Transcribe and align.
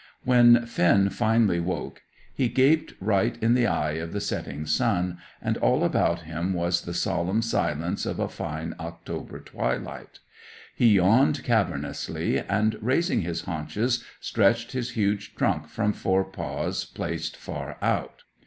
When 0.23 0.65
Finn 0.65 1.09
finally 1.11 1.59
woke 1.59 2.01
he 2.33 2.49
gaped 2.49 2.95
right 2.99 3.37
in 3.39 3.53
the 3.53 3.67
eye 3.67 3.91
of 3.97 4.13
the 4.13 4.19
setting 4.19 4.65
sun, 4.65 5.19
and 5.39 5.57
all 5.57 5.83
about 5.83 6.21
him 6.21 6.53
was 6.53 6.81
the 6.81 6.93
solemn 6.95 7.43
silence 7.43 8.07
of 8.07 8.19
a 8.19 8.27
fine 8.27 8.73
October 8.79 9.39
twilight. 9.41 10.17
He 10.73 10.95
yawned 10.95 11.43
cavernously, 11.43 12.39
and, 12.39 12.79
raising 12.81 13.21
his 13.21 13.41
haunches, 13.41 14.03
stretched 14.19 14.71
his 14.71 14.89
huge 14.97 15.35
trunk 15.35 15.67
from 15.67 15.93
fore 15.93 16.23
paws 16.25 16.83
placed 16.83 17.37
far 17.37 17.77
out. 17.79 18.23